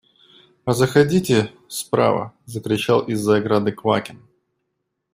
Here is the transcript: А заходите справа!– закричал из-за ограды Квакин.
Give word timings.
А 0.65 0.73
заходите 0.73 1.51
справа!– 1.67 2.31
закричал 2.47 3.01
из-за 3.01 3.35
ограды 3.35 3.71
Квакин. 3.71 4.23